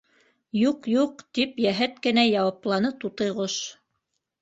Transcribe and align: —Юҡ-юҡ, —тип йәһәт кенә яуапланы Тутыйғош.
—Юҡ-юҡ, 0.61 1.21
—тип 1.27 1.63
йәһәт 1.67 2.01
кенә 2.09 2.27
яуапланы 2.33 2.95
Тутыйғош. 3.07 3.63